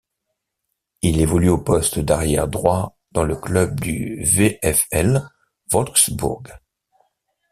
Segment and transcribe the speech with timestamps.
[1.03, 5.29] Il évolue au poste d'arrière droit dans le club du VfL
[5.71, 6.41] Wolfsbourg.